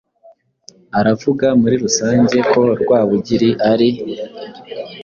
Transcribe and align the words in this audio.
Aravuga 0.99 1.45
muri 1.61 1.75
rusange 1.83 2.37
ko 2.51 2.61
Rwabugili 2.81 3.49
ari" 3.71 3.89